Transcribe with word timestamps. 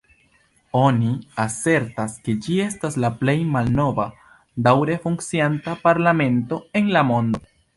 Oni 0.77 1.11
asertas, 1.43 2.15
ke 2.27 2.35
ĝi 2.45 2.57
estas 2.69 2.97
la 3.05 3.13
plej 3.19 3.37
malnova 3.57 4.07
daŭre 4.69 4.97
funkcianta 5.07 5.77
parlamento 5.85 6.63
en 6.83 6.91
la 6.99 7.09
mondo. 7.13 7.47